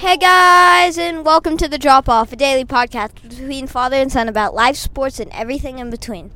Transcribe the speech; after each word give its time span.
Hey 0.00 0.16
guys, 0.16 0.96
and 0.96 1.26
welcome 1.26 1.58
to 1.58 1.68
the 1.68 1.76
Drop 1.76 2.08
Off, 2.08 2.32
a 2.32 2.36
daily 2.36 2.64
podcast 2.64 3.20
between 3.20 3.66
father 3.66 3.96
and 3.96 4.10
son 4.10 4.30
about 4.30 4.54
life, 4.54 4.76
sports, 4.76 5.20
and 5.20 5.30
everything 5.30 5.78
in 5.78 5.90
between. 5.90 6.32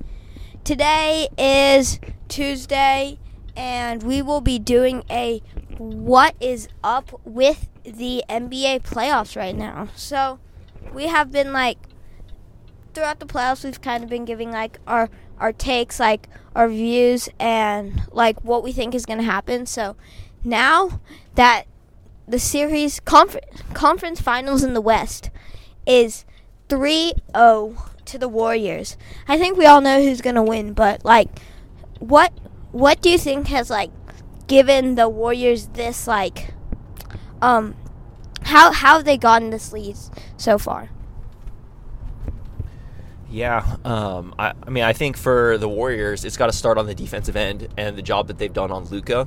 Today 0.65 1.29
is 1.39 1.99
Tuesday, 2.29 3.19
and 3.57 4.03
we 4.03 4.21
will 4.21 4.43
be 4.43 4.59
doing 4.59 5.03
a 5.09 5.41
what 5.79 6.37
is 6.41 6.69
up 6.85 7.19
with 7.25 7.67
the 7.85 8.23
NBA 8.29 8.83
playoffs 8.83 9.35
right 9.35 9.57
now. 9.57 9.89
So, 9.97 10.41
we 10.93 11.07
have 11.07 11.33
been 11.33 11.55
like 11.55 11.79
throughout 12.93 13.19
the 13.19 13.27
playoffs, 13.27 13.65
we've 13.65 13.81
kind 13.81 14.05
of 14.05 14.11
been 14.11 14.27
giving 14.27 14.53
like 14.53 14.79
our 14.87 15.09
our 15.39 15.55
takes, 15.55 15.99
like 15.99 16.29
our 16.55 16.69
views, 16.69 17.31
and 17.41 18.03
like 18.13 18.45
what 18.45 18.63
we 18.63 18.73
think 18.73 18.95
is 18.95 19.07
going 19.07 19.21
to 19.21 19.25
happen. 19.25 19.65
So, 19.65 19.97
now 20.45 21.01
that 21.35 21.65
the 22.27 22.39
series 22.39 23.01
confer- 23.01 23.41
conference 23.73 24.21
finals 24.21 24.63
in 24.63 24.75
the 24.75 24.81
West 24.81 25.31
is 25.87 26.25
3-0 26.69 27.77
to 28.05 28.19
the 28.19 28.29
Warriors. 28.29 28.97
I 29.29 29.39
think 29.39 29.57
we 29.57 29.67
all 29.67 29.81
know 29.81 30.03
who's 30.03 30.21
going 30.21 30.37
to 30.37 30.43
win, 30.43 30.73
but 30.73 31.05
like 31.05 31.29
what 31.99 32.33
what 32.73 33.01
do 33.01 33.11
you 33.11 33.19
think 33.19 33.49
has 33.49 33.71
like 33.71 33.91
given 34.47 34.95
the 34.95 35.09
Warriors 35.09 35.69
this 35.69 36.07
like 36.07 36.53
um 37.41 37.75
how 38.43 38.73
how 38.73 38.97
have 38.97 39.05
they 39.05 39.17
gotten 39.17 39.51
this 39.51 39.73
lead 39.73 39.97
so 40.37 40.59
far? 40.59 40.91
Yeah, 43.31 43.79
um, 43.85 44.33
I, 44.39 44.53
I 44.65 44.71
mean, 44.71 44.85
I 44.85 44.93
think 44.93 45.17
for 45.17 45.59
the 45.59 45.69
Warriors, 45.69 46.25
it's 46.25 46.37
got 46.37 46.47
to 46.47 46.53
start 46.53 46.79
on 46.79 46.87
the 46.87 46.95
defensive 46.95 47.35
end 47.35 47.67
and 47.77 47.97
the 47.97 48.03
job 48.03 48.29
that 48.29 48.39
they've 48.39 48.53
done 48.53 48.71
on 48.71 48.85
Luka. 48.85 49.27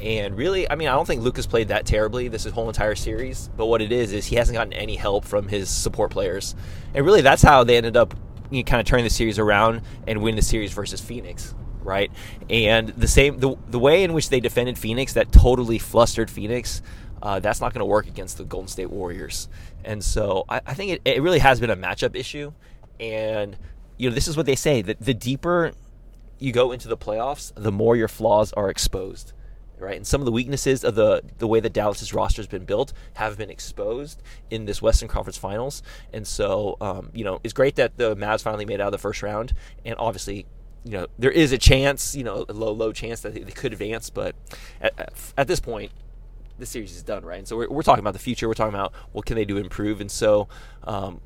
And 0.00 0.36
really, 0.36 0.68
I 0.68 0.74
mean, 0.74 0.88
I 0.88 0.92
don't 0.92 1.06
think 1.06 1.22
Luka's 1.22 1.46
played 1.46 1.68
that 1.68 1.86
terribly 1.86 2.28
this 2.28 2.44
whole 2.46 2.68
entire 2.68 2.94
series. 2.94 3.48
But 3.56 3.66
what 3.66 3.80
it 3.80 3.92
is 3.92 4.12
is 4.12 4.26
he 4.26 4.36
hasn't 4.36 4.56
gotten 4.56 4.72
any 4.72 4.96
help 4.96 5.24
from 5.24 5.48
his 5.48 5.70
support 5.70 6.10
players, 6.10 6.54
and 6.94 7.04
really 7.04 7.20
that's 7.20 7.42
how 7.42 7.64
they 7.64 7.76
ended 7.76 7.96
up 7.96 8.14
you 8.50 8.58
know, 8.58 8.64
kind 8.64 8.80
of 8.80 8.86
turning 8.86 9.04
the 9.04 9.10
series 9.10 9.38
around 9.38 9.82
and 10.06 10.22
win 10.22 10.36
the 10.36 10.42
series 10.42 10.72
versus 10.72 11.00
Phoenix, 11.00 11.54
right? 11.82 12.10
And 12.50 12.88
the 12.88 13.08
same 13.08 13.38
the 13.38 13.56
the 13.68 13.78
way 13.78 14.02
in 14.02 14.12
which 14.12 14.30
they 14.30 14.40
defended 14.40 14.78
Phoenix 14.78 15.12
that 15.14 15.30
totally 15.32 15.78
flustered 15.78 16.30
Phoenix. 16.30 16.82
Uh, 17.22 17.40
that's 17.40 17.60
not 17.60 17.72
going 17.72 17.80
to 17.80 17.86
work 17.86 18.06
against 18.06 18.36
the 18.36 18.44
Golden 18.44 18.68
State 18.68 18.90
Warriors. 18.90 19.48
And 19.82 20.04
so 20.04 20.44
I, 20.46 20.60
I 20.66 20.74
think 20.74 20.92
it, 20.92 21.02
it 21.06 21.22
really 21.22 21.38
has 21.38 21.58
been 21.58 21.70
a 21.70 21.76
matchup 21.76 22.14
issue. 22.14 22.52
And 23.00 23.56
you 23.96 24.10
know, 24.10 24.14
this 24.14 24.28
is 24.28 24.36
what 24.36 24.44
they 24.44 24.56
say 24.56 24.82
that 24.82 25.00
the 25.00 25.14
deeper 25.14 25.72
you 26.38 26.52
go 26.52 26.72
into 26.72 26.88
the 26.88 26.96
playoffs, 26.96 27.52
the 27.54 27.72
more 27.72 27.96
your 27.96 28.08
flaws 28.08 28.52
are 28.52 28.68
exposed 28.68 29.32
right? 29.78 29.96
And 29.96 30.06
some 30.06 30.20
of 30.20 30.24
the 30.24 30.32
weaknesses 30.32 30.84
of 30.84 30.94
the 30.94 31.22
the 31.38 31.46
way 31.46 31.60
that 31.60 31.72
Dallas's 31.72 32.14
roster 32.14 32.42
has 32.42 32.46
been 32.46 32.64
built 32.64 32.92
have 33.14 33.36
been 33.38 33.50
exposed 33.50 34.22
in 34.50 34.64
this 34.64 34.80
Western 34.80 35.08
Conference 35.08 35.38
Finals. 35.38 35.82
And 36.12 36.26
so, 36.26 36.76
um, 36.80 37.10
you 37.14 37.24
know, 37.24 37.40
it's 37.44 37.52
great 37.52 37.76
that 37.76 37.96
the 37.96 38.16
Mavs 38.16 38.42
finally 38.42 38.64
made 38.64 38.80
out 38.80 38.88
of 38.88 38.92
the 38.92 38.98
first 38.98 39.22
round, 39.22 39.52
and 39.84 39.94
obviously. 39.98 40.46
You 40.86 40.98
know, 40.98 41.06
there 41.18 41.30
is 41.30 41.50
a 41.50 41.56
chance, 41.56 42.14
you 42.14 42.24
know, 42.24 42.44
a 42.46 42.52
low, 42.52 42.70
low 42.70 42.92
chance 42.92 43.22
that 43.22 43.32
they 43.32 43.40
could 43.40 43.72
advance, 43.72 44.10
but 44.10 44.36
at, 44.82 45.14
at 45.34 45.48
this 45.48 45.58
point, 45.58 45.90
the 46.58 46.66
series 46.66 46.94
is 46.94 47.02
done, 47.02 47.24
right? 47.24 47.38
And 47.38 47.48
so 47.48 47.56
we're, 47.56 47.70
we're 47.70 47.82
talking 47.82 48.00
about 48.00 48.12
the 48.12 48.18
future. 48.18 48.48
We're 48.48 48.54
talking 48.54 48.74
about 48.74 48.92
what 49.12 49.24
can 49.24 49.36
they 49.36 49.46
do 49.46 49.54
to 49.54 49.60
improve. 49.60 50.02
And 50.02 50.10
so 50.10 50.48
um, 50.84 51.20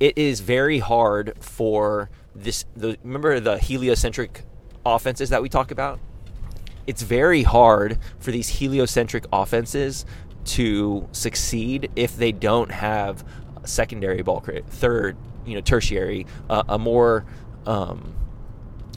it 0.00 0.16
is 0.18 0.40
very 0.40 0.80
hard 0.80 1.34
for 1.40 2.10
this. 2.34 2.64
The, 2.76 2.98
remember 3.02 3.38
the 3.40 3.58
heliocentric 3.58 4.42
offenses 4.84 5.30
that 5.30 5.42
we 5.42 5.48
talk 5.48 5.70
about? 5.70 6.00
It's 6.88 7.02
very 7.02 7.42
hard 7.42 7.98
for 8.18 8.30
these 8.30 8.48
heliocentric 8.48 9.26
offenses 9.30 10.06
to 10.46 11.06
succeed 11.12 11.90
if 11.94 12.16
they 12.16 12.32
don't 12.32 12.70
have 12.70 13.24
secondary 13.64 14.22
ball 14.22 14.40
credit, 14.40 14.66
third, 14.66 15.14
you 15.44 15.54
know, 15.54 15.60
tertiary, 15.60 16.26
uh, 16.48 16.62
a 16.66 16.78
more, 16.78 17.26
um, 17.66 18.14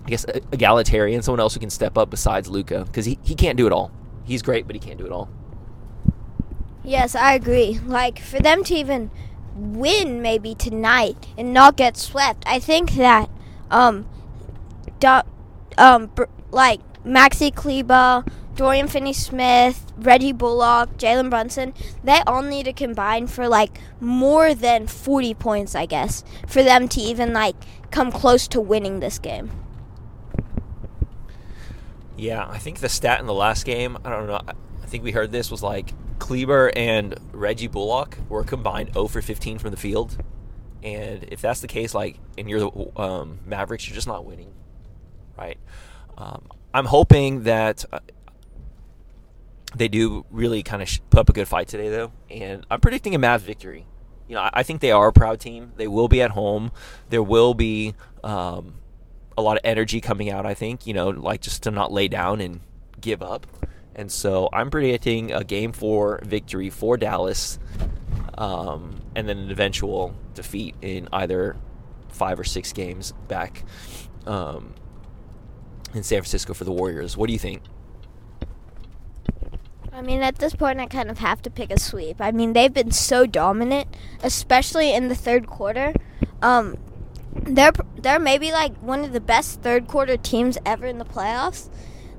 I 0.05 0.09
guess, 0.09 0.25
egalitarian, 0.53 1.21
someone 1.21 1.41
else 1.41 1.53
who 1.53 1.59
can 1.59 1.69
step 1.69 1.97
up 1.97 2.09
besides 2.09 2.47
Luka 2.47 2.85
because 2.85 3.03
he, 3.03 3.19
he 3.23 3.35
can't 3.35 3.57
do 3.57 3.67
it 3.67 3.73
all. 3.73 3.91
He's 4.23 4.41
great, 4.41 4.67
but 4.67 4.73
he 4.73 4.79
can't 4.79 4.97
do 4.97 5.05
it 5.05 5.11
all. 5.11 5.29
Yes, 6.85 7.13
I 7.13 7.33
agree. 7.33 7.81
Like, 7.85 8.19
for 8.19 8.39
them 8.39 8.63
to 8.63 8.73
even 8.73 9.11
win 9.53 10.21
maybe 10.21 10.55
tonight 10.55 11.27
and 11.37 11.53
not 11.53 11.75
get 11.75 11.97
swept, 11.97 12.45
I 12.47 12.57
think 12.57 12.91
that, 12.91 13.29
um, 13.69 14.07
do, 15.01 15.19
um, 15.77 16.07
br- 16.07 16.23
like, 16.51 16.79
Maxi 17.05 17.53
Kleber, 17.53 18.23
Dorian 18.55 18.87
Finney 18.87 19.13
Smith, 19.13 19.91
Reggie 19.97 20.33
Bullock, 20.33 20.97
Jalen 20.97 21.29
Brunson, 21.29 21.73
they 22.03 22.21
all 22.27 22.41
need 22.41 22.65
to 22.65 22.73
combine 22.73 23.27
for 23.27 23.47
like 23.47 23.79
more 23.99 24.53
than 24.53 24.87
40 24.87 25.33
points, 25.35 25.75
I 25.75 25.85
guess, 25.85 26.23
for 26.47 26.61
them 26.61 26.87
to 26.89 27.01
even 27.01 27.33
like 27.33 27.55
come 27.91 28.11
close 28.11 28.47
to 28.49 28.61
winning 28.61 28.99
this 28.99 29.19
game. 29.19 29.51
Yeah, 32.17 32.47
I 32.47 32.59
think 32.59 32.79
the 32.79 32.89
stat 32.89 33.19
in 33.19 33.25
the 33.25 33.33
last 33.33 33.65
game, 33.65 33.97
I 34.05 34.09
don't 34.09 34.27
know, 34.27 34.41
I 34.47 34.85
think 34.85 35.03
we 35.03 35.11
heard 35.11 35.31
this 35.31 35.49
was 35.49 35.63
like 35.63 35.93
Kleber 36.19 36.71
and 36.75 37.15
Reggie 37.31 37.67
Bullock 37.67 38.17
were 38.29 38.43
combined 38.43 38.93
0 38.93 39.07
for 39.07 39.21
15 39.21 39.57
from 39.57 39.71
the 39.71 39.77
field. 39.77 40.17
And 40.83 41.25
if 41.31 41.41
that's 41.41 41.61
the 41.61 41.67
case, 41.67 41.93
like, 41.95 42.17
and 42.37 42.49
you're 42.49 42.59
the 42.59 43.01
um, 43.01 43.39
Mavericks, 43.45 43.87
you're 43.87 43.95
just 43.95 44.07
not 44.07 44.25
winning, 44.25 44.53
right? 45.37 45.57
Um, 46.17 46.43
I'm 46.73 46.85
hoping 46.85 47.43
that 47.43 47.85
uh, 47.91 47.99
they 49.75 49.87
do 49.87 50.25
really 50.29 50.63
kind 50.63 50.81
of 50.81 50.89
put 51.09 51.19
up 51.19 51.29
a 51.29 51.33
good 51.33 51.47
fight 51.47 51.67
today, 51.67 51.89
though, 51.89 52.11
and 52.29 52.65
I'm 52.69 52.79
predicting 52.79 53.15
a 53.15 53.19
Mavs 53.19 53.41
victory. 53.41 53.85
You 54.27 54.35
know, 54.35 54.41
I, 54.41 54.49
I 54.53 54.63
think 54.63 54.81
they 54.81 54.91
are 54.91 55.07
a 55.07 55.13
proud 55.13 55.39
team. 55.39 55.73
They 55.75 55.87
will 55.87 56.07
be 56.07 56.21
at 56.21 56.31
home. 56.31 56.71
There 57.09 57.23
will 57.23 57.53
be 57.53 57.95
um, 58.23 58.75
a 59.37 59.41
lot 59.41 59.57
of 59.57 59.61
energy 59.63 60.01
coming 60.01 60.29
out. 60.29 60.45
I 60.45 60.53
think 60.53 60.87
you 60.87 60.93
know, 60.93 61.09
like 61.09 61.41
just 61.41 61.63
to 61.63 61.71
not 61.71 61.91
lay 61.91 62.07
down 62.07 62.41
and 62.41 62.61
give 62.99 63.21
up. 63.21 63.47
And 63.93 64.09
so 64.11 64.47
I'm 64.53 64.69
predicting 64.69 65.33
a 65.33 65.43
game 65.43 65.73
four 65.73 66.21
victory 66.23 66.69
for 66.69 66.95
Dallas, 66.95 67.59
um, 68.37 69.01
and 69.15 69.27
then 69.27 69.37
an 69.37 69.51
eventual 69.51 70.15
defeat 70.33 70.75
in 70.81 71.09
either 71.11 71.57
five 72.09 72.39
or 72.39 72.43
six 72.43 72.71
games 72.71 73.13
back 73.27 73.63
um, 74.25 74.73
in 75.93 76.03
San 76.03 76.21
Francisco 76.21 76.53
for 76.53 76.63
the 76.63 76.71
Warriors. 76.71 77.17
What 77.17 77.27
do 77.27 77.33
you 77.33 77.39
think? 77.39 77.61
I 79.93 80.01
mean, 80.01 80.21
at 80.21 80.37
this 80.37 80.55
point, 80.55 80.79
I 80.79 80.87
kind 80.87 81.11
of 81.11 81.19
have 81.19 81.41
to 81.43 81.49
pick 81.49 81.71
a 81.71 81.79
sweep. 81.79 82.17
I 82.19 82.31
mean, 82.31 82.53
they've 82.53 82.73
been 82.73 82.91
so 82.91 83.25
dominant, 83.25 83.95
especially 84.23 84.93
in 84.93 85.09
the 85.09 85.15
third 85.15 85.47
quarter. 85.47 85.93
Um, 86.41 86.77
they're 87.33 87.71
they're 87.97 88.19
maybe 88.19 88.51
like 88.51 88.75
one 88.77 89.03
of 89.03 89.13
the 89.13 89.19
best 89.19 89.61
third 89.61 89.87
quarter 89.87 90.17
teams 90.17 90.57
ever 90.65 90.85
in 90.85 90.97
the 90.97 91.05
playoffs. 91.05 91.69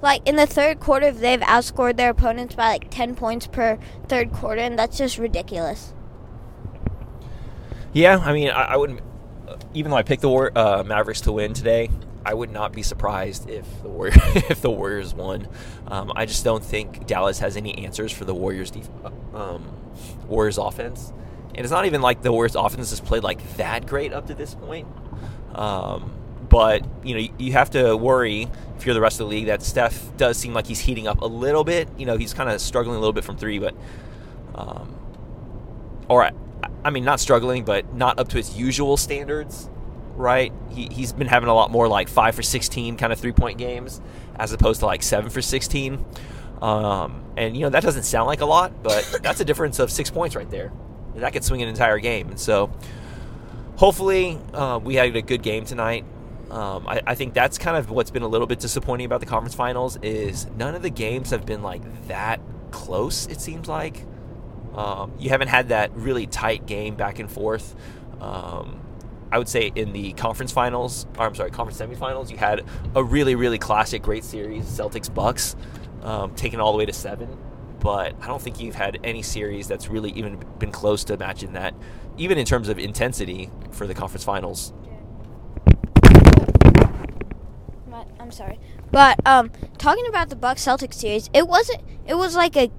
Like 0.01 0.27
in 0.29 0.37
the 0.37 0.47
third 0.47 0.81
quarter, 0.81 1.11
they've 1.11 1.41
outscored 1.41 1.97
their 1.97 2.11
opponents 2.11 2.55
by 2.55 2.73
like 2.73 2.91
ten 2.91 3.15
points 3.15 3.47
per 3.47 3.79
third 4.07 4.33
quarter, 4.33 4.61
and 4.61 4.79
that's 4.79 4.99
just 4.99 5.19
ridiculous. 5.19 5.93
Yeah, 7.93 8.19
I 8.19 8.33
mean, 8.33 8.51
I, 8.51 8.63
I 8.63 8.77
wouldn't. 8.77 9.01
Even 9.75 9.91
though 9.91 9.97
I 9.97 10.03
picked 10.03 10.23
the 10.23 10.29
War, 10.29 10.51
uh, 10.57 10.83
Mavericks 10.85 11.23
to 11.23 11.33
win 11.33 11.53
today, 11.53 11.91
I 12.25 12.35
would 12.35 12.51
not 12.51 12.73
be 12.73 12.83
surprised 12.83 13.49
if 13.49 13.67
the 13.83 13.89
Warriors 13.89 14.17
if 14.51 14.61
the 14.61 14.71
Warriors 14.71 15.15
won. 15.15 15.49
Um, 15.89 16.13
I 16.15 16.27
just 16.27 16.45
don't 16.45 16.65
think 16.65 17.07
Dallas 17.07 17.39
has 17.41 17.57
any 17.57 17.85
answers 17.85 18.13
for 18.13 18.25
the 18.25 18.35
Warriors 18.35 18.71
def- 18.71 18.89
um, 19.35 19.65
Warriors 20.27 20.59
offense, 20.59 21.13
and 21.55 21.59
it's 21.59 21.71
not 21.71 21.87
even 21.87 22.01
like 22.01 22.23
the 22.23 22.33
Warriors 22.33 22.55
offense 22.55 22.91
has 22.91 23.01
played 23.01 23.23
like 23.23 23.57
that 23.57 23.87
great 23.87 24.13
up 24.13 24.27
to 24.29 24.35
this 24.35 24.55
point. 24.55 24.87
Um, 25.55 26.13
but 26.49 26.85
you 27.03 27.15
know 27.15 27.35
you, 27.39 27.53
have 27.53 27.71
to 27.71 27.97
worry 27.97 28.49
if 28.77 28.85
you're 28.85 28.95
the 28.95 29.01
rest 29.01 29.21
of 29.21 29.27
the 29.27 29.31
league 29.31 29.47
that 29.47 29.63
Steph 29.63 30.17
does 30.17 30.37
seem 30.37 30.53
like 30.55 30.67
he's 30.67 30.81
heating 30.81 31.07
up 31.07 31.23
a 31.23 31.27
little 31.27 31.65
bit. 31.65 31.89
You 31.99 32.07
know 32.07 32.17
he's 32.17 32.35
kind 32.35 32.51
of 32.51 32.61
struggling 32.61 32.97
a 32.97 33.01
little 33.01 33.13
bit 33.13 33.25
from 33.25 33.37
three, 33.37 33.59
but 33.59 33.75
um, 34.55 34.97
or 36.09 36.25
I, 36.25 36.33
I 36.85 36.91
mean 36.91 37.05
not 37.05 37.21
struggling, 37.21 37.65
but 37.65 37.95
not 37.95 38.19
up 38.19 38.29
to 38.29 38.37
his 38.37 38.57
usual 38.57 38.97
standards 38.97 39.69
right? 40.17 40.53
He, 40.71 40.87
he's 40.87 41.13
been 41.13 41.27
having 41.27 41.49
a 41.49 41.55
lot 41.55 41.71
more 41.71 41.89
like 41.89 42.09
5 42.09 42.35
for 42.35 42.43
16 42.43 42.97
kind 42.97 43.13
of 43.13 43.21
three 43.21 43.33
point 43.33 43.59
games 43.59 44.01
as 44.37 44.53
opposed 44.53 44.81
to 44.81 44.87
like 44.87 45.03
7 45.03 45.31
for 45.31 45.43
16. 45.43 46.05
Um, 46.61 47.25
and, 47.37 47.57
you 47.57 47.63
know, 47.63 47.71
that 47.71 47.83
doesn't 47.83 48.05
sound 48.05 48.27
like 48.27 48.41
a 48.41 48.47
lot, 48.47 48.83
but 48.83 49.19
that's 49.23 49.41
a 49.41 49.45
difference 49.45 49.79
of 49.79 49.91
six 49.91 50.11
points 50.11 50.37
right 50.37 50.51
there. 50.51 50.73
And 51.15 51.23
that 51.23 51.33
could 51.33 51.45
swing 51.45 51.63
an 51.63 51.69
entire 51.69 51.99
game. 51.99 52.29
And 52.29 52.41
so 52.41 52.71
hopefully 53.77 54.39
uh, 54.55 54.81
we 54.83 54.95
had 54.95 55.15
a 55.15 55.23
good 55.23 55.43
game 55.43 55.65
tonight. 55.65 56.05
Um, 56.51 56.87
I, 56.87 57.01
I, 57.07 57.15
think 57.15 57.33
that's 57.33 57.57
kind 57.57 57.79
of 57.79 57.89
what's 57.91 58.11
been 58.11 58.23
a 58.23 58.29
little 58.29 58.47
bit 58.47 58.61
disappointing 58.61 59.07
about 59.07 59.21
the 59.21 59.27
conference 59.27 59.55
finals 59.55 59.97
is 60.03 60.47
none 60.59 60.75
of 60.75 60.83
the 60.83 60.91
games 60.91 61.31
have 61.31 61.47
been 61.47 61.63
like 61.63 62.09
that 62.09 62.41
close. 62.71 63.27
It 63.27 63.41
seems 63.41 63.69
like 63.69 64.05
um, 64.75 65.13
you 65.19 65.31
haven't 65.31 65.49
had 65.49 65.71
that 65.71 65.95
really 65.95 66.27
tight 66.27 66.67
game 66.67 66.95
back 66.95 67.19
and 67.19 67.31
forth. 67.31 67.75
Um, 68.21 68.81
I 69.33 69.39
would 69.39 69.49
say 69.49 69.73
in 69.75 69.93
the 69.93 70.13
conference 70.13 70.53
finals, 70.53 71.07
or 71.19 71.27
I'm 71.27 71.35
sorry, 71.35 71.51
conference 71.51 71.81
semifinals, 71.81 72.31
you 72.31 72.37
had 72.37 72.63
a 72.95 73.03
really, 73.03 73.35
really 73.35 73.59
classic, 73.59 74.03
great 74.03 74.25
series, 74.25 74.65
Celtics 74.65 75.13
Bucks, 75.13 75.57
um, 76.03 76.35
taken 76.35 76.61
all 76.61 76.73
the 76.73 76.79
way 76.79 76.85
to 76.85 76.93
seven. 76.93 77.39
but 77.81 78.15
I 78.21 78.29
don't 78.29 78.41
think 78.41 78.61
you've 78.61 78.77
had 78.77 79.01
any 79.03 79.23
series 79.23 79.67
that's 79.67 79.89
really 79.89 80.13
even 80.13 80.39
been 80.61 80.71
close 80.71 81.03
to 81.05 81.17
matching 81.17 81.55
that, 81.55 81.75
even 82.17 82.39
in 82.39 82.45
terms 82.47 82.69
of 82.69 82.79
intensity 82.79 83.51
for 83.73 83.89
the 83.89 83.95
conference 83.95 84.23
finals. 84.23 84.73
I'm 88.21 88.31
sorry, 88.31 88.61
but 88.91 89.19
um, 89.27 89.51
talking 89.79 90.07
about 90.07 90.29
the 90.31 90.37
Bucks 90.37 90.65
Celtics 90.65 90.95
series, 90.95 91.29
it 91.35 91.49
wasn't. 91.49 91.83
It 92.07 92.15
was 92.15 92.37
like 92.37 92.57
a 92.57 92.71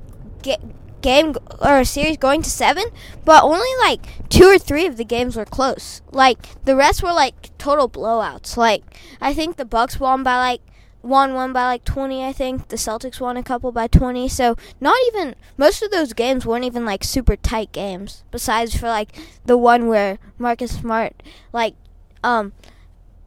game 1.04 1.36
or 1.62 1.80
a 1.80 1.86
series 1.86 2.18
going 2.18 2.42
to 2.42 2.50
seven, 2.50 2.86
but 3.24 3.44
only 3.44 3.70
like 3.82 4.30
two 4.30 4.46
or 4.46 4.58
three 4.58 4.88
of 4.88 4.98
the 4.98 5.06
games 5.06 5.36
were 5.36 5.46
close. 5.46 6.02
Like 6.12 6.64
the 6.64 6.76
rest 6.76 7.04
were 7.04 7.14
like 7.14 7.56
total 7.60 7.88
blowouts. 7.88 8.58
Like 8.58 8.84
I 9.22 9.34
think 9.34 9.58
the 9.58 9.66
Bucks 9.66 10.00
won 10.00 10.24
by 10.24 10.38
like 10.38 10.62
won 11.04 11.34
one 11.34 11.52
by 11.52 11.66
like 11.66 11.84
20 11.84 12.24
i 12.24 12.32
think 12.32 12.70
the 12.70 12.78
celtics 12.78 13.20
won 13.20 13.36
a 13.36 13.44
couple 13.44 13.74
by 13.74 13.88
20 13.88 14.30
so 14.30 14.56
not 14.80 14.96
even 15.08 15.36
most 15.58 15.84
of 15.84 15.92
those 15.92 16.14
games 16.14 16.46
weren't 16.46 16.64
even 16.64 16.86
like 16.86 17.04
super 17.04 17.36
tight 17.36 17.70
games 17.74 18.24
besides 18.32 18.74
for 18.74 18.88
like 18.88 19.10
the 19.44 19.58
one 19.58 19.88
where 19.88 20.18
marcus 20.38 20.78
smart 20.78 21.22
like 21.52 21.76
um 22.24 22.54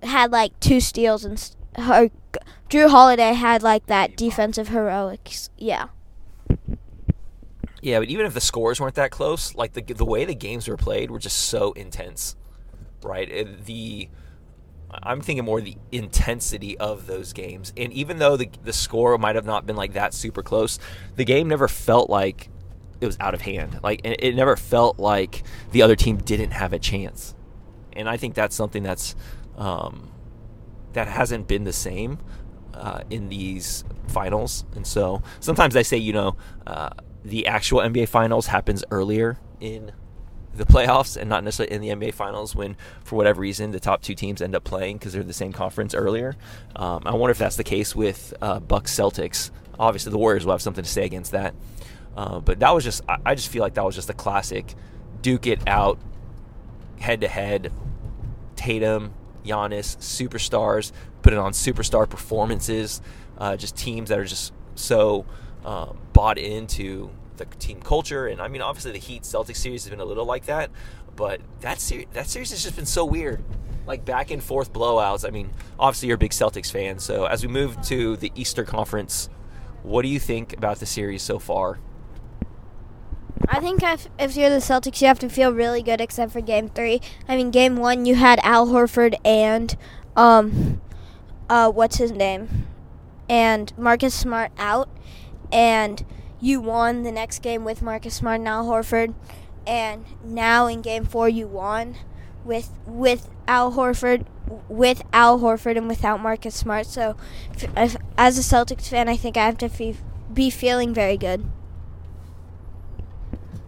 had 0.03 0.33
like 0.33 0.59
two 0.59 0.81
steals 0.81 1.23
and 1.23 1.55
her, 1.77 2.09
jrue 2.71 2.89
holiday 2.89 3.35
had 3.35 3.63
like 3.63 3.85
that 3.87 4.17
defensive 4.17 4.69
heroics 4.69 5.51
yeah 5.59 5.89
yeah 7.87 7.99
but 7.99 8.09
even 8.09 8.27
if 8.27 8.35
the 8.35 8.41
scores 8.41 8.81
weren't 8.81 8.95
that 8.97 9.11
close 9.11 9.55
like 9.55 9.73
the 9.73 9.83
the 9.83 10.05
way 10.05 10.25
the 10.25 10.35
games 10.35 10.69
were 10.69 10.77
played 10.77 11.11
were 11.11 11.19
just 11.19 11.37
so 11.39 11.73
intense 11.73 12.37
right 13.03 13.65
the 13.65 14.09
I'm 15.03 15.21
thinking 15.21 15.45
more 15.45 15.61
the 15.61 15.77
intensity 15.93 16.79
of 16.79 17.07
those 17.07 17.33
games. 17.33 17.73
And 17.77 17.93
even 17.93 18.19
though 18.19 18.37
the 18.37 18.49
the 18.63 18.73
score 18.73 19.19
might 19.19 19.35
have 19.35 19.45
not 19.45 19.67
been 19.67 19.77
like 19.77 19.95
that 19.95 20.15
super 20.15 20.43
close, 20.43 20.79
the 21.17 21.25
game 21.25 21.49
never 21.49 21.69
felt 21.69 22.09
like 22.09 22.49
it 23.01 23.07
was 23.07 23.17
out 23.21 23.35
of 23.35 23.43
hand. 23.43 23.81
Like 23.83 24.01
it 24.05 24.35
never 24.35 24.57
felt 24.57 24.99
like 24.99 25.43
the 25.73 25.83
other 25.83 25.97
team 25.97 26.19
didn't 26.19 26.53
have 26.53 26.73
a 26.73 26.79
chance. 26.79 27.35
And 27.93 28.09
I 28.09 28.17
think 28.17 28.35
that's 28.35 28.55
something 28.55 28.83
that's 28.83 29.17
um, 29.57 30.11
that 30.93 31.09
hasn't 31.09 31.49
been 31.49 31.65
the 31.65 31.73
same 31.73 32.19
uh, 32.73 33.01
in 33.11 33.29
these 33.29 33.85
finals. 34.09 34.65
And 34.75 34.87
so 34.87 35.23
sometimes 35.41 35.77
I 35.77 35.83
say, 35.83 35.97
you 35.97 36.13
know, 36.13 36.37
uh, 36.67 36.91
the 37.27 37.47
actual 37.47 37.81
NBA 37.81 38.09
finals 38.09 38.47
happens 38.47 38.85
earlier 38.91 39.39
in 39.61 39.93
the 40.55 40.65
playoffs 40.65 41.17
and 41.17 41.29
not 41.29 41.45
necessarily 41.45 41.75
in 41.75 41.83
the 41.83 41.89
NBA 41.89 42.15
Finals 42.15 42.55
when, 42.55 42.77
for 43.05 43.17
whatever 43.17 43.41
reason, 43.41 43.73
the 43.73 43.81
top 43.81 44.03
two 44.03 44.15
teams 44.15 44.41
end 44.41 44.55
up 44.55 44.65
playing 44.65 44.97
because 44.97 45.13
they're 45.13 45.23
the 45.23 45.33
same 45.33 45.53
conference 45.53 45.95
earlier. 45.95 46.35
Um, 46.75 47.03
I 47.05 47.15
wonder 47.15 47.33
if 47.33 47.39
that's 47.39 47.57
the 47.57 47.65
case 47.65 47.95
with 47.95 48.33
uh, 48.41 48.61
Bucks 48.61 48.95
Celtics. 48.95 49.51
Obviously, 49.79 50.13
the 50.13 50.19
Warriors 50.19 50.47
will 50.47 50.53
have 50.53 50.63
something 50.63 50.85
to 50.85 50.91
say 50.91 51.05
against 51.05 51.33
that. 51.33 51.55
Uh, 52.17 52.41
but 52.41 52.61
that 52.61 52.75
was 52.75 52.85
just, 52.85 53.03
I, 53.09 53.19
I 53.27 53.35
just 53.35 53.49
feel 53.49 53.63
like 53.63 53.75
that 53.75 53.85
was 53.85 53.95
just 53.95 54.09
a 54.09 54.15
classic 54.15 54.75
duke 55.21 55.47
it 55.47 55.61
out 55.67 55.99
head 57.01 57.21
to 57.21 57.29
head. 57.29 57.73
Tatum, 58.55 59.13
Giannis, 59.45 59.99
superstars, 59.99 60.93
put 61.21 61.33
it 61.33 61.39
on 61.39 61.53
superstar 61.53 62.09
performances. 62.09 63.03
Uh, 63.37 63.57
just 63.57 63.77
teams 63.77 64.09
that 64.09 64.19
are 64.19 64.25
just 64.25 64.55
so 64.77 65.27
um, 65.67 65.99
bought 66.15 66.39
into 66.39 67.11
the 67.37 67.45
team 67.45 67.81
culture. 67.81 68.27
And 68.29 68.41
I 68.41 68.49
mean, 68.49 68.63
obviously, 68.63 68.93
the 68.93 68.99
Heat 68.99 69.25
Celtics 69.25 69.57
series 69.57 69.85
has 69.85 69.91
been 69.91 70.01
a 70.01 70.05
little 70.05 70.25
like 70.25 70.47
that, 70.47 70.71
but 71.15 71.43
that 71.61 71.81
series 71.81 72.07
that 72.15 72.29
series 72.29 72.51
has 72.53 72.63
just 72.63 72.77
been 72.77 72.87
so 72.87 73.05
weird. 73.05 73.45
Like 73.87 74.05
back 74.05 74.31
and 74.31 74.43
forth 74.43 74.73
blowouts. 74.73 75.27
I 75.27 75.31
mean, 75.31 75.51
obviously, 75.79 76.09
you're 76.09 76.17
a 76.17 76.19
big 76.19 76.33
Celtics 76.33 76.73
fan. 76.73 76.99
So 76.99 77.27
as 77.27 77.43
we 77.45 77.49
move 77.53 77.81
to 77.83 78.17
the 78.17 78.33
Eastern 78.35 78.67
Conference, 78.67 79.29
what 79.83 80.03
do 80.03 80.09
you 80.09 80.19
think 80.19 80.55
about 80.55 80.79
the 80.79 80.87
series 80.87 81.23
so 81.23 81.39
far? 81.39 81.79
I 83.49 83.61
think 83.61 83.83
if, 83.83 84.09
if 84.19 84.37
you're 84.37 84.51
the 84.51 84.57
Celtics, 84.57 85.01
you 85.01 85.07
have 85.07 85.21
to 85.21 85.29
feel 85.29 85.53
really 85.53 85.83
good, 85.83 86.01
except 86.01 86.33
for 86.33 86.41
Game 86.41 86.69
Three. 86.69 87.01
I 87.29 87.37
mean, 87.37 87.51
Game 87.51 87.77
One, 87.77 88.07
you 88.07 88.17
had 88.17 88.41
Al 88.43 88.67
Horford 88.67 89.15
and 89.25 89.77
um, 90.17 90.81
uh, 91.49 91.71
what's 91.71 91.99
his 91.99 92.11
name, 92.11 92.67
and 93.29 93.73
Marcus 93.79 94.15
Smart 94.15 94.51
out, 94.59 94.89
and 95.53 96.05
you 96.41 96.61
won 96.61 97.03
the 97.03 97.13
next 97.13 97.41
game 97.41 97.65
with 97.65 97.83
Marcus 97.83 98.15
Smart 98.15 98.41
and 98.41 98.49
Al 98.49 98.67
Horford, 98.67 99.15
and 99.67 100.05
now 100.25 100.67
in 100.67 100.83
Game 100.83 101.05
Four 101.05 101.29
you 101.29 101.47
won 101.47 101.97
with 102.45 102.71
with 102.87 103.29
Al 103.49 103.73
Horford, 103.73 104.27
with 104.69 105.03
Al 105.13 105.41
Horford 105.41 105.77
and 105.77 105.89
without 105.89 106.21
Marcus 106.21 106.55
Smart. 106.55 106.87
So, 106.87 107.17
if, 107.77 107.97
as 108.17 108.39
a 108.39 108.43
Celtics 108.43 108.89
fan, 108.89 109.09
I 109.09 109.17
think 109.17 109.37
I 109.37 109.45
have 109.47 109.59
to 109.59 109.95
be 110.33 110.51
feeling 110.51 110.95
very 110.95 111.17
good. 111.17 111.45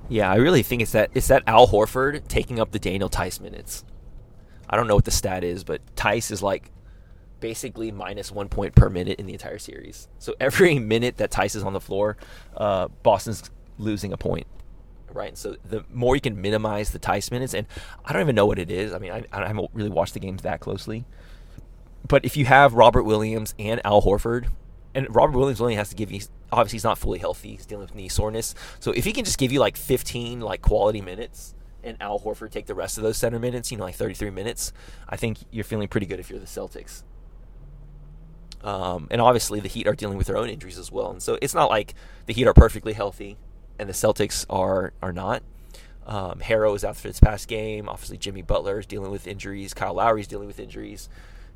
Yeah, 0.09 0.31
I 0.31 0.37
really 0.37 0.63
think 0.63 0.81
it's 0.81 0.93
that 0.93 1.11
it's 1.15 1.29
that 1.29 1.43
Al 1.47 1.67
Horford 1.69 2.27
taking 2.29 2.59
up 2.59 2.73
the 2.73 2.79
Daniel 2.79 3.09
Theis 3.09 3.41
minutes. 3.41 3.85
I 4.71 4.77
don't 4.77 4.87
know 4.87 4.95
what 4.95 5.05
the 5.05 5.11
stat 5.11 5.45
is, 5.45 5.65
but 5.65 5.81
Tice 5.97 6.31
is 6.31 6.43
like 6.43 6.71
basically 7.41 7.91
minus 7.91 8.31
one 8.31 8.49
point 8.49 8.75
per 8.75 8.89
minute 8.89 9.19
in 9.19 9.27
the 9.27 9.33
entire 9.33 9.59
series. 9.59 10.09
So 10.19 10.35
every 10.41 10.79
minute 10.79 11.17
that 11.19 11.31
Theis 11.31 11.55
is 11.55 11.63
on 11.63 11.73
the 11.73 11.81
floor, 11.81 12.17
uh, 12.57 12.89
Boston's 13.03 13.51
losing 13.79 14.13
a 14.13 14.17
point. 14.17 14.47
Right, 15.11 15.39
so 15.39 15.57
the 15.65 15.85
more 15.91 16.15
you 16.15 16.21
can 16.21 16.41
minimize 16.41 16.91
the 16.91 16.99
Theis 16.99 17.31
minutes, 17.31 17.55
and 17.55 17.67
I 18.05 18.13
don't 18.13 18.21
even 18.21 18.35
know 18.35 18.45
what 18.45 18.59
it 18.59 18.71
is. 18.71 18.93
I 18.93 18.99
mean, 18.99 19.11
I, 19.11 19.25
I 19.33 19.47
haven't 19.47 19.71
really 19.73 19.89
watched 19.89 20.13
the 20.13 20.21
games 20.21 20.43
that 20.43 20.61
closely, 20.61 21.07
but 22.07 22.25
if 22.27 22.37
you 22.37 22.45
have 22.45 22.75
Robert 22.75 23.05
Williams 23.05 23.55
and 23.59 23.81
Al 23.87 24.03
Horford, 24.03 24.49
and 24.95 25.07
Robert 25.15 25.39
Williams 25.39 25.61
only 25.61 25.77
has 25.77 25.89
to 25.89 25.95
give 25.95 26.13
you 26.13 26.21
obviously 26.53 26.77
he's 26.77 26.85
not 26.85 26.99
fully 26.99 27.19
healthy, 27.19 27.53
he's 27.53 27.67
dealing 27.67 27.87
with 27.87 27.95
knee 27.95 28.09
soreness. 28.09 28.55
So 28.81 28.93
if 28.93 29.05
he 29.05 29.13
can 29.13 29.25
just 29.25 29.39
give 29.39 29.51
you 29.51 29.61
like 29.61 29.77
15 29.77 30.41
like 30.41 30.63
quality 30.63 31.01
minutes, 31.01 31.55
and 31.83 31.97
Al 32.01 32.19
Horford 32.19 32.51
take 32.51 32.67
the 32.67 32.75
rest 32.75 32.99
of 32.99 33.05
those 33.05 33.17
center 33.17 33.39
minutes, 33.39 33.71
you 33.71 33.79
know, 33.79 33.85
like 33.85 33.95
33 33.95 34.31
minutes, 34.31 34.73
I 35.09 35.17
think 35.17 35.39
you're 35.51 35.65
feeling 35.65 35.89
pretty 35.89 36.07
good 36.07 36.21
if 36.21 36.31
you're 36.31 36.41
the 36.41 36.47
Celtics. 36.47 37.03
Um, 38.63 39.07
and 39.11 39.21
obviously, 39.21 39.61
the 39.61 39.69
Heat 39.69 39.87
are 39.87 39.95
dealing 39.95 40.19
with 40.19 40.27
their 40.27 40.37
own 40.37 40.49
injuries 40.49 40.79
as 40.79 40.91
well. 40.91 41.11
And 41.11 41.23
so 41.23 41.39
it's 41.41 41.55
not 41.55 41.71
like 41.71 41.95
the 42.27 42.33
Heat 42.33 42.47
are 42.47 42.55
perfectly 42.55 42.93
healthy 42.93 43.37
and 43.79 43.89
the 43.89 43.93
Celtics 43.93 44.45
are 44.51 44.93
are 45.03 45.13
not. 45.13 45.43
Um, 46.07 46.41
Herro 46.41 46.75
is 46.75 46.85
out 46.85 46.97
for 46.97 47.09
this 47.09 47.21
past 47.21 47.49
game. 47.49 47.89
Obviously, 47.89 48.17
Jimmy 48.17 48.43
Butler 48.43 48.79
is 48.79 48.87
dealing 48.87 49.11
with 49.11 49.27
injuries. 49.27 49.75
Kyle 49.75 49.95
Lowry 49.95 50.23
is 50.23 50.27
dealing 50.27 50.47
with 50.47 50.59
injuries. 50.59 51.09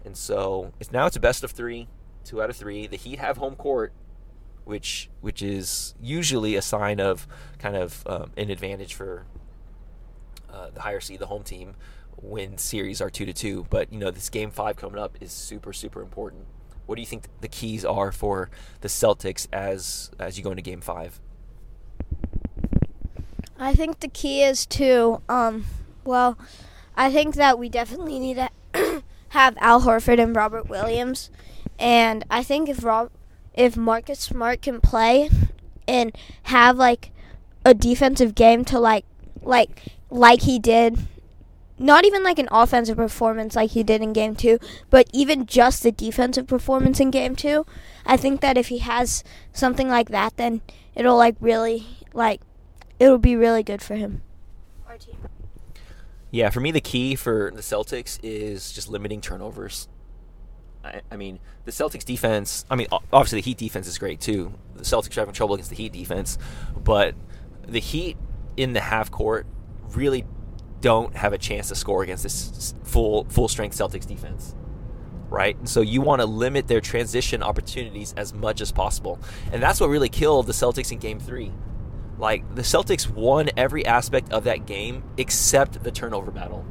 And 0.05 0.17
so 0.17 0.73
it's 0.79 0.93
now 0.93 1.07
it's 1.07 1.17
a 1.17 1.21
best 1.21 1.43
of 1.43 1.53
three, 1.53 1.89
two 2.25 2.43
out 2.43 2.51
of 2.51 2.57
three. 2.57 2.87
The 2.87 2.97
Heat 2.97 3.19
have 3.19 3.39
home 3.39 3.57
court, 3.57 3.93
which 4.65 5.09
which 5.21 5.43
is 5.43 5.95
usually 6.01 6.55
a 6.55 6.63
sign 6.63 7.01
of 7.01 7.27
kind 7.59 7.77
of 7.77 8.03
um, 8.07 8.31
an 8.37 8.51
advantage 8.51 8.95
for 8.95 9.25
uh, 10.53 10.71
the 10.71 10.83
higher 10.83 11.01
seed, 11.01 11.19
the 11.19 11.27
home 11.27 11.45
team, 11.45 11.75
when 12.17 12.59
series 12.59 13.01
are 13.01 13.11
two 13.11 13.25
to 13.25 13.33
two. 13.33 13.67
But 13.71 13.93
you 13.93 13.99
know 13.99 14.11
this 14.11 14.29
game 14.29 14.51
five 14.51 14.77
coming 14.77 15.01
up 15.01 15.17
is 15.21 15.33
super 15.33 15.73
super 15.73 16.03
important 16.03 16.47
what 16.87 16.97
do 16.97 17.01
you 17.01 17.07
think 17.07 17.25
the 17.41 17.49
keys 17.49 17.85
are 17.85 18.13
for 18.13 18.51
the 18.81 18.89
Celtics 18.89 19.47
as 19.53 20.11
as 20.19 20.37
you 20.37 20.45
go 20.45 20.51
into 20.51 20.63
Game 20.63 20.81
Five? 20.81 21.21
I 23.59 23.75
think 23.75 24.01
the 24.01 24.09
key 24.09 24.43
is 24.43 24.67
to, 24.67 25.23
um, 25.29 25.67
well, 26.05 26.37
I 26.97 27.13
think 27.13 27.37
that 27.37 27.61
we 27.61 27.69
definitely 27.69 28.19
need 28.19 28.35
to 28.75 29.03
have 29.29 29.57
Al 29.59 29.83
Horford 29.83 30.21
and 30.21 30.35
Robert 30.35 30.69
Williams, 30.69 31.31
and 31.79 32.25
I 32.29 32.43
think 32.43 32.69
if 32.69 32.83
Rob, 32.83 33.11
if 33.55 33.77
Marcus 33.77 34.19
Smart 34.19 34.63
can 34.63 34.81
play 34.81 35.31
and 35.87 36.17
have 36.45 36.77
like 36.77 37.11
a 37.65 37.75
defensive 37.75 38.35
game 38.35 38.65
to 38.65 38.81
like 38.81 39.05
like 39.43 39.83
like 40.11 40.43
he 40.43 40.59
did 40.59 40.99
not 41.83 42.05
even 42.05 42.23
like 42.23 42.39
an 42.39 42.49
offensive 42.51 42.97
performance 42.97 43.57
like 43.57 43.71
he 43.71 43.83
did 43.83 44.01
in 44.03 44.13
game 44.13 44.35
two, 44.35 44.59
but 44.89 45.09
even 45.13 45.47
just 45.47 45.83
the 45.83 45.93
defensive 45.93 46.47
performance 46.47 47.01
in 47.01 47.11
game 47.11 47.37
two. 47.37 47.67
I 48.07 48.17
think 48.17 48.41
that 48.41 48.57
if 48.57 48.69
he 48.69 48.79
has 48.79 49.25
something 49.53 49.89
like 49.89 50.09
that, 50.11 50.37
then 50.37 50.63
it'll 50.95 51.17
like 51.17 51.37
really 51.41 51.87
like 52.15 52.41
it'll 52.99 53.19
be 53.19 53.37
really 53.37 53.63
good 53.63 53.83
for 53.83 53.97
him. 53.97 54.23
Our 54.89 54.97
team. 54.97 55.17
Yeah, 56.31 56.51
for 56.51 56.61
me, 56.61 56.71
the 56.71 56.81
key 56.81 57.15
for 57.15 57.51
the 57.55 57.61
Celtics 57.61 58.19
is 58.23 58.73
just 58.73 58.89
limiting 58.89 59.21
turnovers. 59.21 59.89
I, 60.85 61.03
I 61.11 61.17
mean, 61.17 61.41
the 61.65 61.73
Celtics 61.73 62.05
defense. 62.05 62.65
I 62.71 62.77
mean, 62.77 62.87
obviously 63.13 63.41
the 63.41 63.45
Heat 63.45 63.59
defense 63.59 63.87
is 63.87 63.99
great 63.99 64.21
too. 64.21 64.55
The 64.77 64.85
Celtics 64.85 65.17
are 65.17 65.21
having 65.21 65.35
trouble 65.35 65.55
against 65.55 65.71
the 65.71 65.77
Heat 65.77 65.93
defense, 65.93 66.39
but 66.83 67.15
the 67.67 67.81
Heat 67.81 68.17
in 68.57 68.73
the 68.73 68.81
half 68.81 69.11
court 69.11 69.47
really 69.95 70.25
don't 70.83 71.17
have 71.17 71.33
a 71.33 71.39
chance 71.39 71.69
to 71.69 71.75
score 71.75 72.03
against 72.03 72.25
this 72.25 72.75
full 72.83 73.25
full 73.31 73.49
strength 73.49 73.77
Celtics 73.77 74.07
defense. 74.07 74.55
Right? 75.31 75.57
And 75.57 75.67
so 75.67 75.81
you 75.81 76.03
want 76.03 76.21
to 76.21 76.27
limit 76.27 76.69
their 76.69 76.83
transition 76.83 77.43
opportunities 77.43 78.13
as 78.19 78.35
much 78.35 78.61
as 78.61 78.71
possible. 78.71 79.19
And 79.51 79.63
that's 79.63 79.81
what 79.81 79.89
really 79.89 80.11
killed 80.11 80.47
the 80.47 80.53
Celtics 80.53 80.93
in 80.93 80.99
game 80.99 81.19
3. 81.19 81.51
Like 82.19 82.55
the 82.55 82.61
Celtics 82.61 83.09
won 83.09 83.49
every 83.57 83.87
aspect 83.87 84.31
of 84.31 84.45
that 84.45 84.67
game 84.67 85.03
except 85.17 85.83
the 85.83 85.91
turnover 85.91 86.31
battle. 86.31 86.67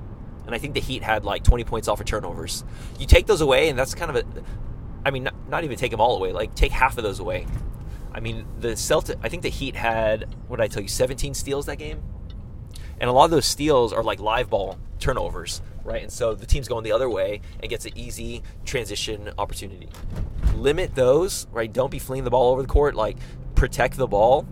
And 0.46 0.53
I 0.53 0.60
think 0.60 0.75
the 0.75 0.80
Heat 0.80 1.01
had 1.01 1.25
like 1.25 1.44
20 1.44 1.63
points 1.63 1.88
off 1.88 2.00
of 2.00 2.06
turnovers. 2.06 2.63
You 3.00 3.08
take 3.08 3.25
those 3.25 3.41
away 3.41 3.70
and 3.70 3.80
that's 3.80 3.96
kind 3.96 4.15
of 4.15 4.18
a 4.18 4.44
I 5.03 5.10
mean 5.10 5.24
not, 5.24 5.50
not 5.50 5.63
even 5.63 5.77
take 5.77 5.89
them 5.89 6.00
all 6.00 6.15
away, 6.15 6.32
like 6.32 6.53
take 6.53 6.72
half 6.72 7.00
of 7.00 7.03
those 7.03 7.20
away. 7.20 7.48
I 8.13 8.20
mean, 8.20 8.46
the 8.60 8.75
Celtic. 8.75 9.18
I 9.24 9.30
think 9.30 9.41
the 9.41 9.50
Heat 9.50 9.75
had 9.75 10.36
what 10.48 10.58
did 10.58 10.63
I 10.63 10.68
tell 10.68 10.84
you, 10.84 10.89
17 10.89 11.34
steals 11.34 11.65
that 11.65 11.77
game, 11.77 12.03
and 13.01 13.10
a 13.10 13.13
lot 13.13 13.25
of 13.25 13.31
those 13.31 13.48
steals 13.48 13.91
are 13.91 14.03
like 14.03 14.20
live 14.20 14.51
ball 14.51 14.77
turnovers, 15.00 15.63
right? 15.84 16.03
And 16.03 16.12
so 16.12 16.36
the 16.36 16.46
team's 16.46 16.67
going 16.67 16.84
the 16.84 16.91
other 16.91 17.10
way 17.10 17.41
and 17.60 17.67
gets 17.67 17.86
an 17.86 17.98
easy 17.98 18.43
transition 18.63 19.31
opportunity. 19.39 19.89
Limit 20.55 20.93
those, 20.93 21.48
right? 21.51 21.74
Don't 21.74 21.89
be 21.89 21.98
flinging 21.98 22.25
the 22.25 22.29
ball 22.29 22.51
over 22.51 22.62
the 22.62 22.67
court. 22.67 22.93
Like 22.93 23.17
protect 23.55 23.98
the 23.98 24.05
ball, 24.05 24.48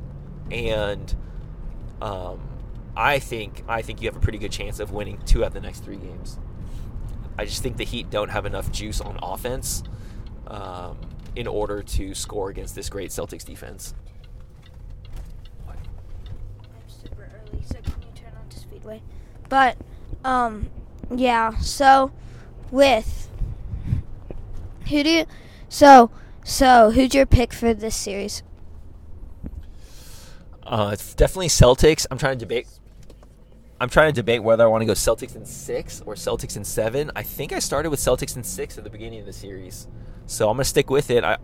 and 0.50 1.15
um, 2.01 2.39
I 2.98 3.20
think 3.20 3.63
I 3.68 3.84
think 3.84 4.01
you 4.01 4.08
have 4.08 4.18
a 4.18 4.20
pretty 4.20 4.39
good 4.39 4.51
chance 4.51 4.79
of 4.79 4.91
winning 4.91 5.22
two 5.27 5.44
out 5.44 5.50
of 5.50 5.53
the 5.53 5.62
next 5.62 5.82
three 5.82 5.98
games. 5.98 6.39
I 7.38 7.46
just 7.46 7.62
think 7.62 7.77
the 7.77 7.86
Heat 7.86 8.10
don't 8.10 8.29
have 8.29 8.48
enough 8.48 8.72
juice 8.72 9.00
on 9.00 9.20
offense 9.22 9.84
um, 10.48 10.98
in 11.36 11.46
order 11.46 11.84
to 11.84 12.15
score 12.15 12.50
against 12.50 12.74
this 12.74 12.89
great 12.89 13.12
Celtics 13.12 13.46
defense. 13.46 13.94
But, 19.48 19.77
um, 20.24 20.69
yeah. 21.13 21.58
So, 21.58 22.12
with 22.72 23.29
who 24.89 25.03
do 25.03 25.10
you? 25.10 25.25
So, 25.69 26.12
so 26.43 26.91
who's 26.91 27.13
your 27.13 27.25
pick 27.25 27.53
for 27.53 27.74
this 27.74 27.96
series? 27.96 28.43
Uh, 30.63 30.91
it's 30.93 31.13
definitely 31.13 31.48
Celtics. 31.48 32.05
I'm 32.12 32.17
trying 32.17 32.38
to 32.38 32.46
debate. 32.46 32.67
I'm 33.81 33.89
trying 33.89 34.13
to 34.13 34.13
debate 34.13 34.43
whether 34.43 34.63
I 34.63 34.67
want 34.67 34.81
to 34.81 34.86
go 34.86 34.93
Celtics 34.93 35.36
in 35.36 35.46
six 35.46 36.01
or 36.05 36.15
Celtics 36.15 36.58
in 36.58 36.63
seven. 36.63 37.12
I 37.15 37.24
think 37.24 37.53
I 37.53 37.60
started 37.60 37.89
with 37.89 38.00
Celtics 38.00 38.36
in 38.36 38.43
six 38.43 38.77
at 38.77 38.84
the 38.84 38.89
beginning 38.89 39.22
of 39.22 39.25
the 39.25 39.34
series, 39.34 39.88
so 40.25 40.50
I'm 40.50 40.58
gonna 40.58 40.65
stick 40.65 40.89
with 40.89 41.10
it. 41.10 41.24
I, 41.24 41.38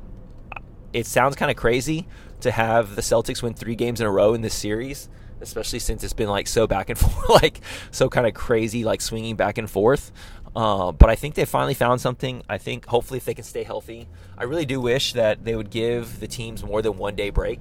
it 0.92 1.06
sounds 1.06 1.36
kind 1.36 1.50
of 1.50 1.58
crazy 1.58 2.08
to 2.42 2.52
have 2.52 2.96
the 2.96 3.02
Celtics 3.02 3.42
win 3.42 3.54
three 3.54 3.75
games 3.75 4.02
in 4.02 4.08
a 4.08 4.12
row 4.12 4.34
in 4.34 4.42
this 4.42 4.54
series, 4.54 5.08
especially 5.46 5.80
since 5.80 6.04
it's 6.04 6.14
been 6.14 6.30
like 6.30 6.48
so 6.48 6.68
back 6.68 6.90
and 6.90 6.98
forth, 7.00 7.30
like 7.30 7.62
so 7.92 8.10
kind 8.10 8.28
of 8.28 8.34
crazy, 8.34 8.84
like 8.84 9.02
swinging 9.02 9.36
back 9.36 9.58
and 9.58 9.70
forth. 9.70 10.12
Uh, 10.56 10.92
but 10.92 11.10
I 11.10 11.16
think 11.16 11.36
they 11.36 11.46
finally 11.46 11.74
found 11.74 12.00
something. 12.00 12.42
I 12.48 12.58
think 12.58 12.86
hopefully 12.86 13.18
if 13.18 13.25
they 13.25 13.34
can 13.34 13.44
stay 13.44 13.64
healthy, 13.64 14.08
I 14.38 14.44
really 14.44 14.66
do 14.66 14.80
wish 14.80 15.14
that 15.14 15.44
they 15.44 15.56
would 15.56 15.70
give 15.70 16.20
the 16.20 16.28
teams 16.28 16.64
more 16.64 16.82
than 16.82 16.98
one 16.98 17.16
day 17.16 17.30
break. 17.30 17.60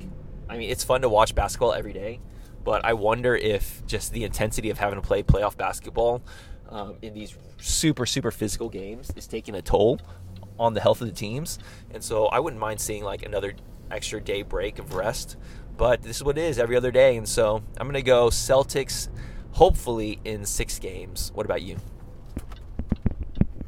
I 0.49 0.59
mean, 0.59 0.71
it's 0.71 0.85
fun 0.85 1.03
to 1.03 1.09
watch 1.09 1.35
basketball 1.35 1.73
every 1.73 1.93
day, 1.93 2.21
but 2.63 2.85
I 2.85 2.93
wonder 2.93 3.35
if 3.35 3.85
just 3.87 4.13
the 4.13 4.25
intensity 4.25 4.71
of 4.71 4.79
having 4.79 5.01
to 5.01 5.07
play 5.07 5.23
playoff 5.23 5.57
basketball 5.57 6.23
um, 6.69 6.97
in 7.03 7.15
these 7.15 7.37
super 7.59 8.07
super 8.07 8.31
physical 8.31 8.69
games 8.69 9.11
is 9.17 9.27
taking 9.27 9.55
a 9.55 9.63
toll 9.63 10.01
on 10.59 10.75
the 10.75 10.81
health 10.81 11.01
of 11.01 11.09
the 11.09 11.15
teams. 11.15 11.59
And 11.91 12.03
so 12.03 12.27
I 12.27 12.39
wouldn't 12.39 12.61
mind 12.61 12.81
seeing 12.81 13.03
like 13.03 13.25
another 13.25 13.55
extra 13.91 14.21
day 14.21 14.43
break 14.43 14.79
of 14.79 14.95
rest. 14.95 15.37
But 15.77 16.03
this 16.03 16.17
is 16.19 16.25
what 16.25 16.39
it 16.39 16.43
is 16.43 16.59
every 16.59 16.77
other 16.77 16.91
day. 16.91 17.17
And 17.17 17.29
so 17.29 17.63
I'm 17.79 17.87
going 17.87 17.95
to 17.95 18.03
go 18.03 18.29
Celtics, 18.29 19.09
hopefully 19.53 20.21
in 20.25 20.45
six 20.45 20.79
games. 20.79 21.33
What 21.35 21.47
about 21.47 21.63
you? 21.63 21.79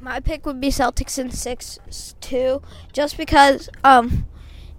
My 0.00 0.20
pick 0.20 0.46
would 0.46 0.60
be 0.60 0.68
Celtics 0.68 1.18
in 1.18 1.32
six 1.32 2.14
too, 2.20 2.62
just 2.92 3.16
because 3.16 3.68
um, 3.82 4.26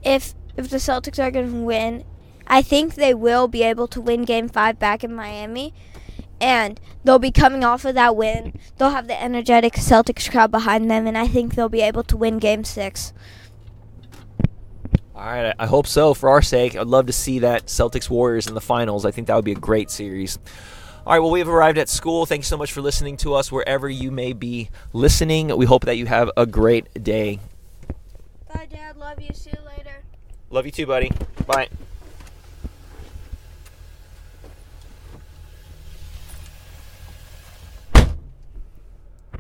if 0.02 0.34
if 0.56 0.70
the 0.70 0.78
Celtics 0.78 1.20
are 1.20 1.30
going 1.30 1.52
to 1.52 1.60
win, 1.60 2.06
I 2.48 2.62
think 2.62 2.96
they 2.96 3.14
will 3.14 3.50
be 3.50 3.62
able 3.62 3.88
to 3.90 4.00
win 4.00 4.24
Game 4.24 4.48
Five 4.48 4.80
back 4.80 5.04
in 5.04 5.14
Miami, 5.14 5.74
and 6.40 6.80
they'll 7.04 7.20
be 7.20 7.32
coming 7.32 7.66
off 7.66 7.84
of 7.84 7.96
that 7.96 8.16
win. 8.16 8.58
They'll 8.78 8.92
have 8.92 9.08
the 9.08 9.22
energetic 9.22 9.74
Celtics 9.74 10.32
crowd 10.32 10.50
behind 10.50 10.90
them, 10.90 11.06
and 11.06 11.18
I 11.18 11.28
think 11.28 11.56
they'll 11.56 11.68
be 11.68 11.82
able 11.82 12.04
to 12.04 12.16
win 12.16 12.38
Game 12.40 12.64
Six. 12.64 13.12
All 15.18 15.26
right, 15.26 15.52
I 15.58 15.66
hope 15.66 15.88
so. 15.88 16.14
For 16.14 16.30
our 16.30 16.44
sake, 16.44 16.76
I'd 16.76 16.86
love 16.86 17.08
to 17.08 17.14
see 17.14 17.40
that 17.40 17.66
Celtics 17.66 18.08
Warriors 18.08 18.46
in 18.46 18.54
the 18.54 18.62
finals. 18.62 19.04
I 19.04 19.10
think 19.10 19.26
that 19.26 19.36
would 19.36 19.46
be 19.46 19.54
a 19.54 19.56
great 19.56 19.90
series. 19.90 20.38
All 21.08 21.14
right, 21.14 21.20
well, 21.20 21.32
we've 21.32 21.50
arrived 21.50 21.80
at 21.80 21.90
school. 21.90 22.28
Thanks 22.28 22.48
so 22.48 22.56
much 22.56 22.72
for 22.72 22.82
listening 22.82 23.18
to 23.18 23.34
us 23.34 23.52
wherever 23.52 23.90
you 23.90 24.12
may 24.12 24.34
be 24.34 24.70
listening. 24.94 25.58
We 25.58 25.66
hope 25.66 25.86
that 25.86 25.98
you 25.98 26.06
have 26.06 26.30
a 26.38 26.46
great 26.46 27.04
day. 27.04 27.40
Bye, 28.54 28.68
Dad. 28.70 28.96
Love 28.98 29.20
you. 29.20 29.30
See 29.34 29.50
you 29.50 29.66
later. 29.66 30.04
Love 30.52 30.68
you 30.68 30.72
too, 30.72 30.86
buddy. 30.86 31.12
Bye. 31.48 31.70